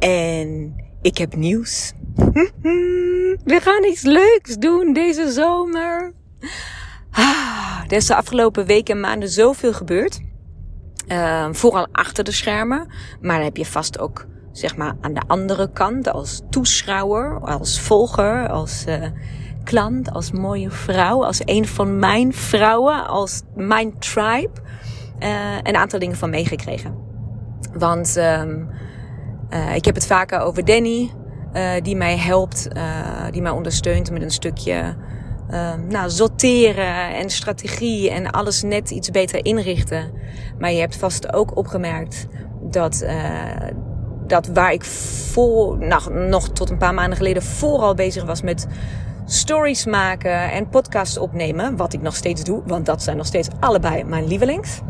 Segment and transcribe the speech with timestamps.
[0.00, 1.92] En ik heb nieuws.
[3.52, 6.12] We gaan iets leuks doen deze zomer.
[7.10, 10.20] Ah, er is de afgelopen weken en maanden zoveel gebeurd.
[11.08, 12.86] Uh, vooral achter de schermen.
[13.20, 17.80] Maar dan heb je vast ook, zeg maar, aan de andere kant, als toeschouwer, als
[17.80, 19.06] volger, als uh,
[19.64, 24.60] klant, als mooie vrouw, als een van mijn vrouwen, als mijn tribe,
[25.20, 26.94] uh, een aantal dingen van meegekregen.
[27.72, 28.68] Want um,
[29.74, 31.10] ik heb het vaker over Danny,
[31.82, 32.68] die mij helpt,
[33.30, 34.96] die mij ondersteunt met een stukje
[35.88, 40.10] nou, sorteren en strategie en alles net iets beter inrichten.
[40.58, 42.26] Maar je hebt vast ook opgemerkt
[42.62, 43.06] dat,
[44.26, 48.66] dat waar ik voor, nou, nog tot een paar maanden geleden vooral bezig was met
[49.24, 53.48] stories maken en podcasts opnemen, wat ik nog steeds doe, want dat zijn nog steeds
[53.60, 54.80] allebei mijn lievelings.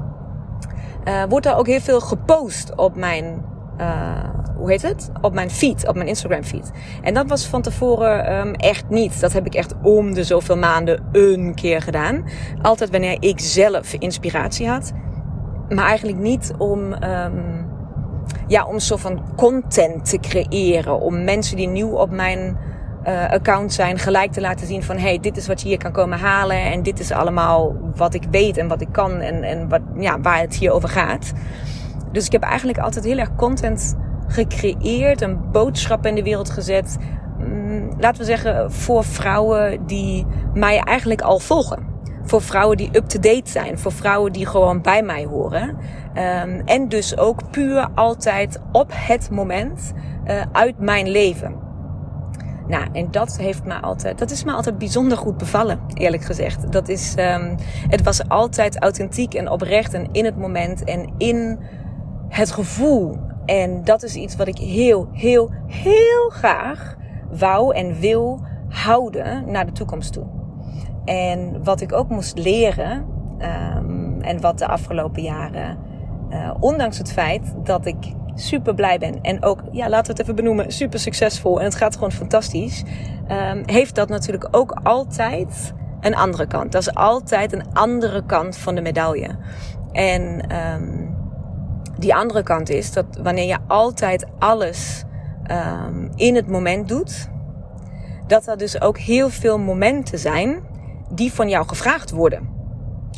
[1.04, 3.44] Uh, wordt er ook heel veel gepost op mijn
[3.80, 5.10] uh, hoe heet het?
[5.20, 6.70] Op mijn feed, op mijn Instagram feed.
[7.02, 9.20] En dat was van tevoren um, echt niet.
[9.20, 12.24] Dat heb ik echt om de zoveel maanden een keer gedaan.
[12.62, 14.92] Altijd wanneer ik zelf inspiratie had.
[15.68, 17.66] Maar eigenlijk niet om, um,
[18.46, 21.00] ja, om zo van content te creëren.
[21.00, 22.58] Om mensen die nieuw op mijn
[23.06, 24.96] uh, account zijn gelijk te laten zien van...
[24.96, 26.62] hey, dit is wat je hier kan komen halen.
[26.62, 29.20] En dit is allemaal wat ik weet en wat ik kan.
[29.20, 31.32] En, en wat, ja, waar het hier over gaat.
[32.12, 36.96] Dus ik heb eigenlijk altijd heel erg content gecreëerd, een boodschap in de wereld gezet.
[37.38, 41.88] Mm, laten we zeggen voor vrouwen die mij eigenlijk al volgen.
[42.22, 43.78] Voor vrouwen die up-to-date zijn.
[43.78, 45.68] Voor vrouwen die gewoon bij mij horen.
[45.68, 49.92] Um, en dus ook puur altijd op het moment
[50.26, 51.54] uh, uit mijn leven.
[52.66, 56.72] Nou, en dat heeft me altijd, dat is me altijd bijzonder goed bevallen, eerlijk gezegd.
[56.72, 57.54] Dat is, um,
[57.88, 61.58] het was altijd authentiek en oprecht en in het moment en in
[62.30, 63.16] het gevoel.
[63.44, 66.96] En dat is iets wat ik heel, heel, heel graag
[67.30, 70.26] wou en wil houden naar de toekomst toe.
[71.04, 73.06] En wat ik ook moest leren,
[73.76, 75.78] um, en wat de afgelopen jaren,
[76.30, 77.96] uh, ondanks het feit dat ik
[78.34, 81.74] super blij ben en ook, ja, laten we het even benoemen, super succesvol en het
[81.74, 82.84] gaat gewoon fantastisch,
[83.52, 86.72] um, heeft dat natuurlijk ook altijd een andere kant.
[86.72, 89.36] Dat is altijd een andere kant van de medaille.
[89.92, 90.99] En um,
[92.00, 95.04] die andere kant is dat wanneer je altijd alles
[95.50, 97.28] um, in het moment doet,
[98.26, 100.62] dat er dus ook heel veel momenten zijn
[101.10, 102.48] die van jou gevraagd worden.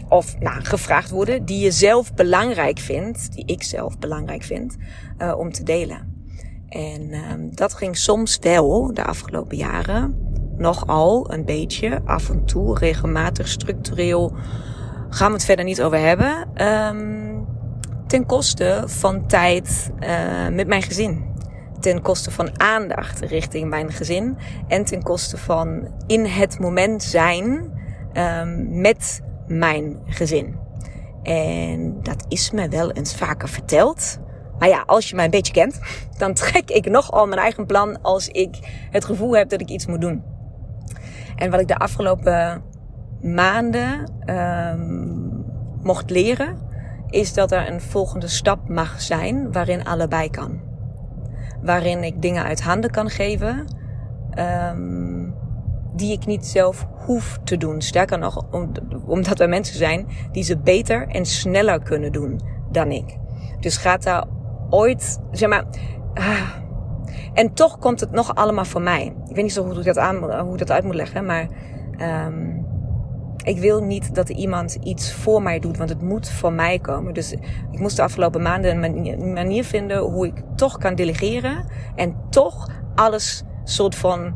[0.09, 4.76] Of nou, gevraagd worden die je zelf belangrijk vindt, die ik zelf belangrijk vind,
[5.19, 6.25] uh, om te delen.
[6.69, 12.78] En um, dat ging soms wel de afgelopen jaren nogal een beetje, af en toe,
[12.78, 14.32] regelmatig, structureel.
[15.09, 16.62] Gaan we het verder niet over hebben.
[16.66, 17.31] Um,
[18.12, 21.34] ten koste van tijd uh, met mijn gezin.
[21.81, 24.37] Ten koste van aandacht richting mijn gezin.
[24.69, 27.72] En ten koste van in het moment zijn
[28.12, 30.59] um, met mijn gezin.
[31.22, 34.19] En dat is me wel eens vaker verteld.
[34.59, 35.81] Maar ja, als je mij een beetje kent,
[36.19, 38.59] dan trek ik nogal mijn eigen plan als ik
[38.91, 40.22] het gevoel heb dat ik iets moet doen.
[41.36, 42.63] En wat ik de afgelopen
[43.21, 45.45] maanden um,
[45.83, 46.71] mocht leren,
[47.12, 50.60] is dat er een volgende stap mag zijn waarin allebei kan.
[51.62, 53.66] Waarin ik dingen uit handen kan geven
[54.38, 55.34] um,
[55.94, 57.80] die ik niet zelf hoef te doen.
[57.80, 58.47] Sterker nog,
[59.06, 63.18] omdat er mensen zijn die ze beter en sneller kunnen doen dan ik.
[63.60, 64.24] Dus gaat daar
[64.70, 65.64] ooit, zeg maar.
[66.14, 66.50] Ah,
[67.34, 69.04] en toch komt het nog allemaal voor mij.
[69.04, 71.48] Ik weet niet zo hoe ik dat, aan, hoe ik dat uit moet leggen, maar.
[72.26, 72.61] Um,
[73.42, 77.15] ik wil niet dat iemand iets voor mij doet, want het moet voor mij komen.
[77.15, 77.33] Dus
[77.71, 81.65] ik moest de afgelopen maanden een manier, vinden hoe ik toch kan delegeren
[81.97, 84.34] en toch alles soort van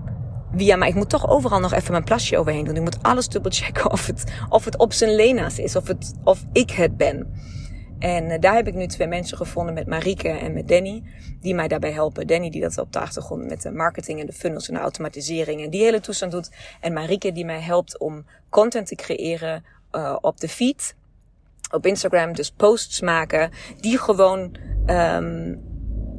[0.56, 0.88] via mij.
[0.88, 2.76] Ik moet toch overal nog even mijn plasje overheen doen.
[2.76, 5.76] Ik moet alles dubbelchecken of het, of het op zijn Lena's is.
[5.76, 7.26] Of, het, of ik het ben.
[7.99, 11.03] En uh, daar heb ik nu twee mensen gevonden met Marike en met Danny.
[11.41, 12.27] Die mij daarbij helpen.
[12.27, 15.63] Danny die dat op de achtergrond met de marketing en de funnels en de automatisering
[15.65, 16.51] en die hele toestand doet.
[16.81, 20.95] En Marike die mij helpt om content te creëren uh, op de feed.
[21.71, 22.33] Op Instagram.
[22.33, 23.51] Dus posts maken.
[23.81, 24.57] Die gewoon
[24.87, 25.75] um,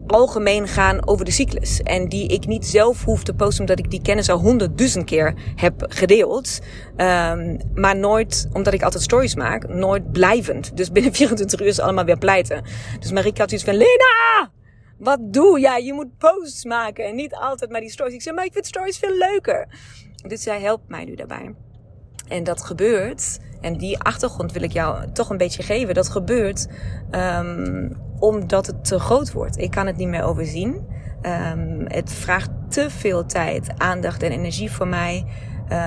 [0.08, 1.82] algemeen gaan over de cyclus.
[1.82, 5.34] En die ik niet zelf hoef te posten omdat ik die kennis al honderdduizend keer
[5.56, 6.60] heb gedeeld.
[6.98, 10.78] Um, maar nooit, omdat ik altijd stories maak, nooit blijvend.
[10.78, 12.64] Dus binnen 24 uur is allemaal weer pleiten.
[13.00, 14.52] Dus Marieke had iets van, Lena!
[14.98, 15.84] Wat doe jij?
[15.84, 18.14] Je moet posts maken en niet altijd maar die stories.
[18.14, 19.68] Ik zeg, maar ik vind stories veel leuker.
[20.28, 21.56] Dus zij helpt mij nu daarbij.
[22.28, 25.94] En dat gebeurt, en die achtergrond wil ik jou toch een beetje geven.
[25.94, 26.68] Dat gebeurt
[27.12, 29.58] um, omdat het te groot wordt.
[29.58, 30.86] Ik kan het niet meer overzien.
[31.22, 35.26] Um, het vraagt te veel tijd, aandacht en energie voor mij.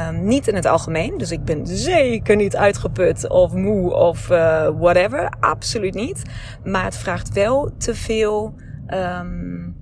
[0.08, 1.18] Um, niet in het algemeen.
[1.18, 5.32] Dus ik ben zeker niet uitgeput of moe of uh, whatever.
[5.40, 6.22] Absoluut niet.
[6.64, 8.54] Maar het vraagt wel te veel.
[8.86, 9.78] Um,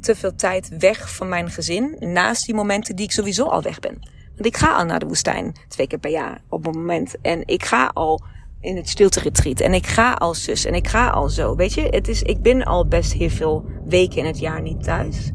[0.00, 1.96] te veel tijd weg van mijn gezin.
[1.98, 3.98] Naast die momenten die ik sowieso al weg ben.
[4.34, 7.20] Want ik ga al naar de woestijn twee keer per jaar op een moment.
[7.22, 8.24] En ik ga al
[8.60, 9.64] in het stilte.
[9.64, 11.56] En ik ga als zus en ik ga al zo.
[11.56, 14.82] Weet je, het is, ik ben al best heel veel weken in het jaar niet
[14.82, 15.30] thuis.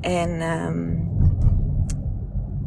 [0.00, 1.08] En um,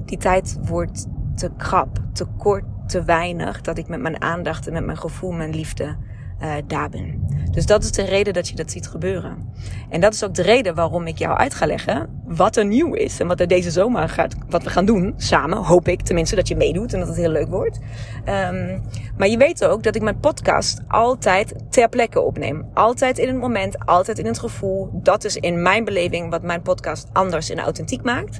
[0.06, 3.62] die tijd wordt te krap, te kort, te weinig.
[3.62, 5.98] Dat ik met mijn aandacht en met mijn gevoel, mijn liefde
[6.44, 7.24] uh, daar ben.
[7.52, 9.54] Dus dat is de reden dat je dat ziet gebeuren.
[9.90, 12.94] En dat is ook de reden waarom ik jou uit ga leggen wat er nieuw
[12.94, 13.20] is.
[13.20, 15.58] En wat er deze zomer gaat, wat we gaan doen samen.
[15.58, 17.80] Hoop ik tenminste dat je meedoet en dat het heel leuk wordt.
[18.26, 18.82] Um,
[19.18, 22.66] maar je weet ook dat ik mijn podcast altijd ter plekke opneem.
[22.74, 24.90] Altijd in het moment, altijd in het gevoel.
[24.94, 28.40] Dat is in mijn beleving wat mijn podcast anders en authentiek maakt.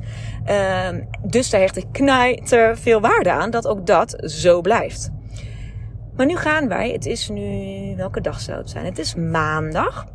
[0.90, 5.12] Um, dus daar hecht ik knijter veel waarde aan dat ook dat zo blijft.
[6.16, 8.86] Maar nu gaan wij, het is nu, welke dag zou het zijn?
[8.86, 10.06] Het is maandag,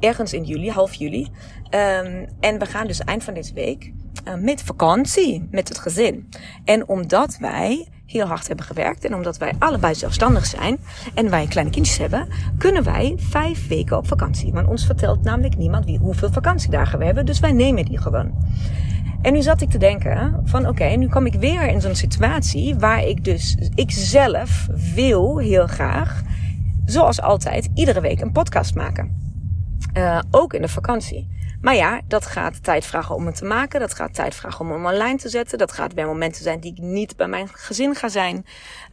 [0.00, 1.22] ergens in juli, half juli.
[1.70, 3.92] Um, en we gaan dus eind van deze week
[4.28, 6.28] uh, met vakantie met het gezin.
[6.64, 10.78] En omdat wij heel hard hebben gewerkt en omdat wij allebei zelfstandig zijn
[11.14, 12.28] en wij kleine kindjes hebben,
[12.58, 14.52] kunnen wij vijf weken op vakantie.
[14.52, 18.34] Want ons vertelt namelijk niemand wie, hoeveel vakantiedagen we hebben, dus wij nemen die gewoon.
[19.22, 22.76] En nu zat ik te denken van oké, nu kom ik weer in zo'n situatie
[22.76, 26.22] waar ik dus, ik zelf wil heel graag,
[26.84, 29.26] zoals altijd, iedere week een podcast maken.
[29.96, 31.36] Uh, ook in de vakantie.
[31.60, 33.80] Maar ja, dat gaat tijd vragen om het te maken.
[33.80, 35.58] Dat gaat tijd vragen om hem online te zetten.
[35.58, 38.44] Dat gaat bij momenten zijn die ik niet bij mijn gezin ga zijn.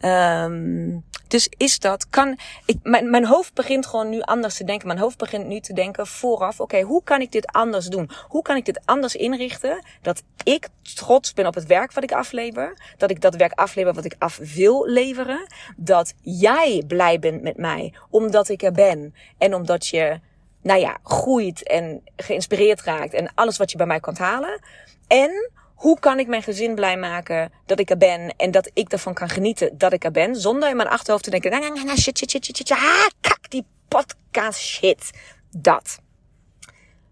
[0.02, 4.88] Um, dus is dat, kan, ik, mijn, mijn hoofd begint gewoon nu anders te denken.
[4.88, 8.10] Mijn hoofd begint nu te denken vooraf, oké, hoe kan ik dit anders doen?
[8.28, 9.86] Hoe kan ik dit anders inrichten?
[10.02, 12.78] Dat ik trots ben op het werk wat ik aflever.
[12.98, 15.48] Dat ik dat werk aflever wat ik af wil leveren.
[15.76, 19.16] Dat jij blij bent met mij, omdat ik er ben.
[19.38, 20.20] En omdat je
[20.62, 24.62] nou ja, groeit en geïnspireerd raakt en alles wat je bij mij kan halen.
[25.08, 28.92] En hoe kan ik mijn gezin blij maken dat ik er ben en dat ik
[28.92, 31.84] ervan kan genieten dat ik er ben, zonder in mijn achterhoofd te denken, nah, nah,
[31.84, 35.12] nah, shit, shit, shit, shit, shit, ah, kak, die podcast shit.
[35.58, 36.00] Dat.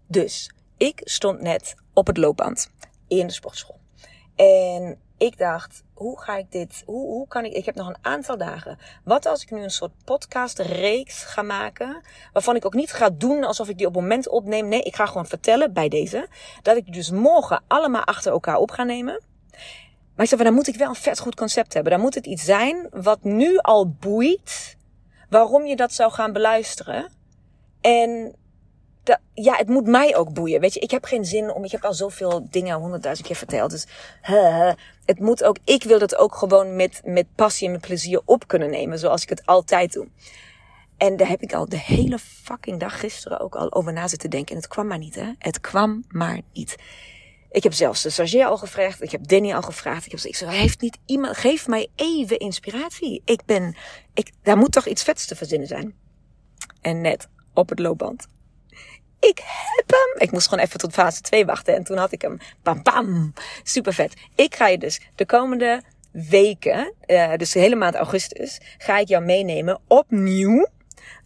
[0.06, 2.70] Dus, ik stond net op het loopband
[3.08, 3.80] in de sportschool.
[4.36, 7.96] En ik dacht, hoe ga ik dit, hoe, hoe kan ik, ik heb nog een
[8.00, 8.78] aantal dagen.
[9.04, 12.02] Wat als ik nu een soort podcastreeks ga maken,
[12.32, 14.68] waarvan ik ook niet ga doen alsof ik die op het moment opneem.
[14.68, 16.28] Nee, ik ga gewoon vertellen bij deze,
[16.62, 19.22] dat ik dus morgen allemaal achter elkaar op ga nemen.
[20.14, 21.92] Maar ik zei, dan moet ik wel een vet goed concept hebben.
[21.92, 24.76] Dan moet het iets zijn wat nu al boeit,
[25.28, 27.12] waarom je dat zou gaan beluisteren.
[27.80, 28.34] En
[29.34, 30.60] ja, het moet mij ook boeien.
[30.60, 31.64] Weet je, ik heb geen zin om.
[31.64, 33.70] Ik heb al zoveel dingen honderdduizend keer verteld.
[33.70, 33.86] Dus
[35.04, 35.56] het moet ook.
[35.64, 38.98] Ik wil dat ook gewoon met, met passie en met plezier op kunnen nemen.
[38.98, 40.08] Zoals ik het altijd doe.
[40.96, 44.30] En daar heb ik al de hele fucking dag gisteren ook al over na zitten
[44.30, 44.54] denken.
[44.54, 45.32] En het kwam maar niet, hè?
[45.38, 46.76] Het kwam maar niet.
[47.50, 49.02] Ik heb zelfs de stagiair al gevraagd.
[49.02, 50.04] Ik heb Danny al gevraagd.
[50.04, 53.22] Ik heb ik zo, heeft niet iemand, geef mij even inspiratie.
[53.24, 53.76] Ik ben,
[54.14, 55.94] ik, daar moet toch iets vets te verzinnen zijn.
[56.80, 58.26] En net op het loopband
[59.28, 59.42] ik
[59.76, 60.22] heb hem.
[60.22, 61.74] Ik moest gewoon even tot fase 2 wachten.
[61.74, 62.38] En toen had ik hem.
[62.62, 63.32] Bam, bam.
[63.62, 64.14] Super vet.
[64.34, 69.08] Ik ga je dus de komende weken, uh, dus de hele maand augustus, ga ik
[69.08, 70.66] jou meenemen opnieuw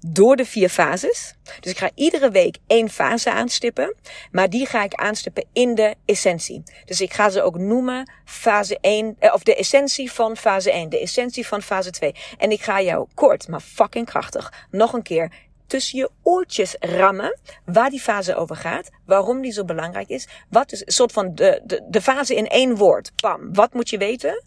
[0.07, 1.35] door de vier fases.
[1.61, 3.95] Dus ik ga iedere week één fase aanstippen,
[4.31, 6.63] maar die ga ik aanstippen in de essentie.
[6.85, 10.89] Dus ik ga ze ook noemen fase 1, eh, of de essentie van fase 1,
[10.89, 12.15] de essentie van fase 2.
[12.39, 15.33] En ik ga jou kort, maar fucking krachtig, nog een keer
[15.69, 20.29] tussen je oortjes rammen waar die fase over gaat, waarom die zo belangrijk is.
[20.51, 23.13] Wat is een soort van de, de, de fase in één woord.
[23.17, 24.43] Pam, wat moet je weten?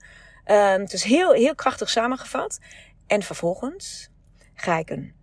[0.45, 2.59] Um, het is heel, heel krachtig samengevat.
[3.07, 4.09] En vervolgens
[4.53, 5.13] ga ik een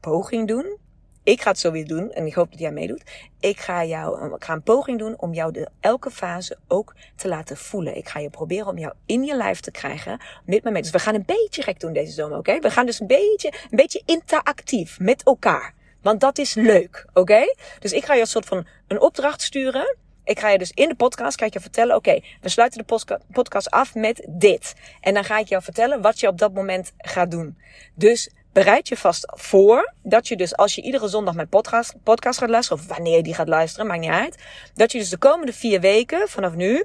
[0.00, 0.78] poging doen
[1.22, 3.02] ik ga het zo weer doen en ik hoop dat jij meedoet.
[3.40, 7.28] Ik ga, jou, ik ga een poging doen om jou de, elke fase ook te
[7.28, 7.96] laten voelen.
[7.96, 10.82] Ik ga je proberen om jou in je lijf te krijgen met me mee.
[10.82, 12.58] Dus we gaan een beetje gek doen deze zomer, oké?
[12.58, 15.74] We gaan dus een beetje, een beetje interactief met elkaar.
[16.02, 17.54] Want dat is leuk, oké?
[17.78, 19.96] Dus ik ga je een soort van een opdracht sturen.
[20.24, 23.20] Ik ga je dus in de podcast ga ik je vertellen, oké, we sluiten de
[23.32, 24.74] podcast af met dit.
[25.00, 27.58] En dan ga ik jou vertellen wat je op dat moment gaat doen.
[27.94, 32.38] Dus bereid je vast voor dat je dus als je iedere zondag mijn podcast, podcast
[32.38, 34.42] gaat luisteren, of wanneer je die gaat luisteren, maakt niet uit,
[34.74, 36.84] dat je dus de komende vier weken vanaf nu,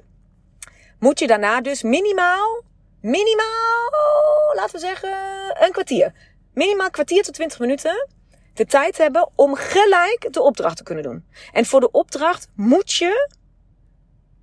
[0.98, 2.62] moet je daarna dus minimaal,
[3.00, 3.90] minimaal,
[4.54, 5.10] laten we zeggen,
[5.64, 6.12] een kwartier.
[6.54, 8.08] Minimaal kwartier tot 20 minuten
[8.54, 11.24] de tijd hebben om gelijk de opdracht te kunnen doen.
[11.52, 13.30] En voor de opdracht moet je,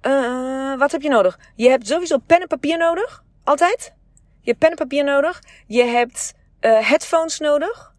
[0.02, 1.40] uh, wat heb je nodig?
[1.56, 3.24] Je hebt sowieso pen en papier nodig.
[3.44, 3.94] Altijd.
[4.42, 5.42] Je hebt pen en papier nodig.
[5.68, 6.34] Je hebt
[6.66, 7.94] uh, headphones nodig.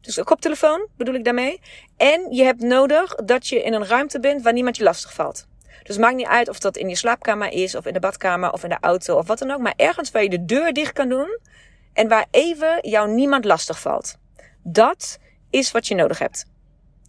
[0.00, 1.60] Dus een koptelefoon bedoel ik daarmee.
[1.96, 5.46] En je hebt nodig dat je in een ruimte bent waar niemand je lastig valt.
[5.82, 8.62] Dus maakt niet uit of dat in je slaapkamer is, of in de badkamer, of
[8.62, 9.60] in de auto, of wat dan ook.
[9.60, 11.38] Maar ergens waar je de deur dicht kan doen
[11.92, 14.16] en waar even jou niemand lastig valt.
[14.62, 15.18] Dat
[15.50, 16.44] is wat je nodig hebt.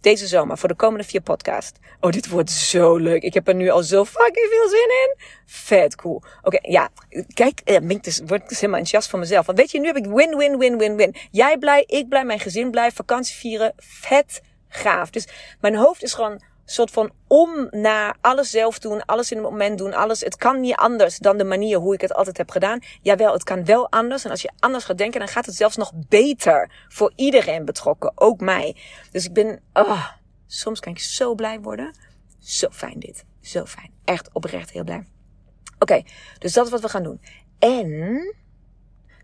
[0.00, 1.78] Deze zomer voor de komende vier podcast.
[2.00, 3.22] Oh, dit wordt zo leuk.
[3.22, 5.14] Ik heb er nu al zo fucking veel zin in.
[5.46, 6.22] Vet cool.
[6.42, 6.88] Oké, ja.
[7.34, 9.46] Kijk, eh, ik dus, word dus helemaal enthousiast van mezelf.
[9.46, 11.14] Want weet je, nu heb ik win, win, win, win, win.
[11.30, 13.72] Jij blij, ik blij, mijn gezin blij, vakantie vieren.
[13.76, 15.10] Vet gaaf.
[15.10, 15.28] Dus
[15.60, 19.78] mijn hoofd is gewoon soort van om naar alles zelf doen, alles in het moment
[19.78, 20.20] doen, alles.
[20.20, 22.80] Het kan niet anders dan de manier hoe ik het altijd heb gedaan.
[23.02, 24.24] Jawel, het kan wel anders.
[24.24, 28.12] En als je anders gaat denken, dan gaat het zelfs nog beter voor iedereen betrokken,
[28.14, 28.76] ook mij.
[29.10, 30.06] Dus ik ben, oh,
[30.46, 31.96] soms kan ik zo blij worden.
[32.38, 33.24] Zo fijn dit.
[33.40, 33.92] Zo fijn.
[34.04, 35.06] Echt oprecht heel blij.
[35.78, 36.02] Oké,
[36.38, 37.20] dus dat is wat we gaan doen.
[37.58, 38.34] En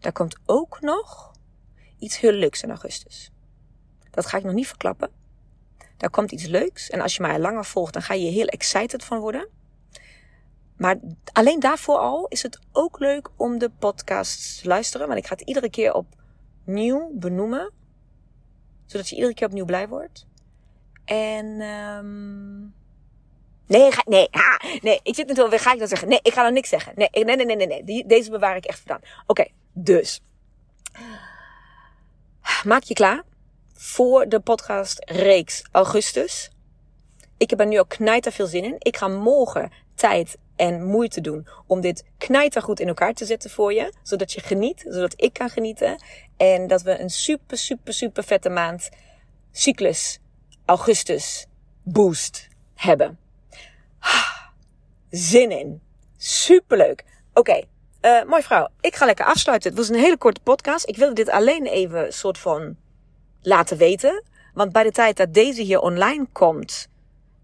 [0.01, 1.33] daar komt ook nog
[1.99, 3.31] iets heel leuks in augustus.
[4.11, 5.24] Dat ga ik nog niet verklappen.
[5.97, 6.91] Daar komt iets leuks.
[6.91, 9.49] En als je mij langer volgt, dan ga je heel excited van worden.
[10.77, 10.97] Maar
[11.33, 15.07] alleen daarvoor al is het ook leuk om de podcast te luisteren.
[15.07, 17.73] Want ik ga het iedere keer opnieuw benoemen.
[18.87, 20.27] Zodat je iedere keer opnieuw blij wordt.
[21.05, 21.61] En...
[21.61, 22.75] Um...
[23.67, 26.09] Nee, ga, nee, ha, nee, ik zit natuurlijk, ga ik dan zeggen?
[26.09, 26.93] Nee, ik ga dan niks zeggen.
[26.97, 28.07] Nee, nee, nee, nee, nee, nee.
[28.07, 29.01] deze bewaar ik echt dan.
[29.27, 30.21] Oké, dus.
[32.65, 33.25] Maak je klaar
[33.75, 36.51] voor de podcast reeks augustus.
[37.37, 38.77] Ik heb er nu al knijter veel zin in.
[38.79, 43.51] Ik ga morgen tijd en moeite doen om dit knijter goed in elkaar te zetten
[43.51, 43.93] voor je.
[44.03, 46.03] Zodat je geniet, zodat ik kan genieten.
[46.37, 48.89] En dat we een super, super, super vette maand
[49.53, 50.19] cyclus
[50.65, 51.47] augustus
[51.83, 53.19] boost hebben.
[55.11, 55.83] Zin in.
[56.17, 57.05] Superleuk.
[57.33, 57.65] Oké, okay.
[58.01, 58.69] uh, eh, mooi vrouw.
[58.81, 59.71] Ik ga lekker afsluiten.
[59.71, 60.89] Het was een hele korte podcast.
[60.89, 62.77] Ik wilde dit alleen even soort van
[63.45, 64.23] laten weten.
[64.55, 66.89] Want bij de tijd dat deze hier online komt,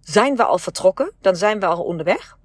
[0.00, 1.12] zijn we al vertrokken.
[1.20, 2.38] Dan zijn we al onderweg.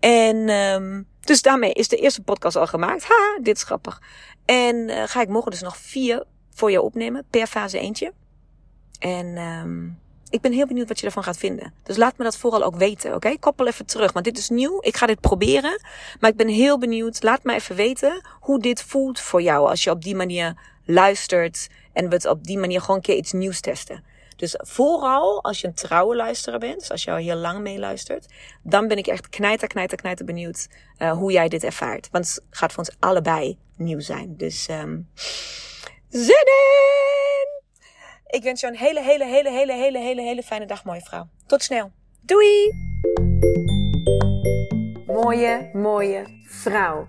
[0.00, 3.04] En um, dus daarmee is de eerste podcast al gemaakt.
[3.04, 4.02] Ha, dit is grappig.
[4.44, 6.24] En uh, ga ik morgen dus nog vier
[6.54, 8.12] voor je opnemen, per fase eentje.
[8.98, 9.98] En um,
[10.30, 11.74] ik ben heel benieuwd wat je ervan gaat vinden.
[11.82, 13.38] Dus laat me dat vooral ook weten, oké?
[13.38, 14.78] Koppel even terug, want dit is nieuw.
[14.80, 15.80] Ik ga dit proberen.
[16.20, 17.22] Maar ik ben heel benieuwd.
[17.22, 20.54] Laat me even weten hoe dit voelt voor jou als je op die manier
[20.84, 24.04] luistert en we het op die manier gewoon een keer iets nieuws testen.
[24.36, 28.26] Dus vooral als je een trouwe luisteraar bent, dus als je al heel lang meeluistert,
[28.62, 32.08] dan ben ik echt knijter, knijter, knijter benieuwd uh, hoe jij dit ervaart.
[32.10, 34.36] Want het gaat voor ons allebei nieuw zijn.
[34.36, 35.08] Dus um,
[36.08, 37.62] zin in!
[38.26, 41.28] Ik wens jou een hele, hele, hele, hele, hele, hele, hele fijne dag, mooie vrouw.
[41.46, 41.92] Tot snel.
[42.20, 42.72] Doei!
[45.06, 47.08] Mooie, mooie vrouw.